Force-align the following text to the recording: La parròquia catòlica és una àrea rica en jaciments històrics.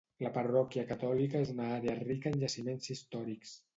La 0.25 0.29
parròquia 0.37 0.85
catòlica 0.91 1.41
és 1.47 1.51
una 1.55 1.67
àrea 1.75 1.99
rica 2.01 2.33
en 2.33 2.41
jaciments 2.45 2.93
històrics. 2.95 3.55